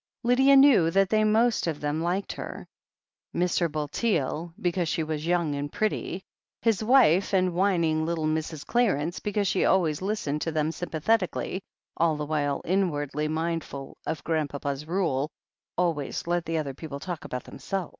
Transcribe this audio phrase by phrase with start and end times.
[0.23, 2.67] Lydia knew that they most of them liked her,
[3.35, 3.71] Mr.
[3.71, 6.23] Bulteel because she was young and pretty,
[6.63, 8.65] his wife, and whining little Mrs.
[8.65, 11.61] Clarence, because she always listened to them sympathetically,
[11.95, 15.29] all the while inwardly mindful of Grandpapa's rule
[15.63, 17.89] —'* Always let the other people talk about themselves.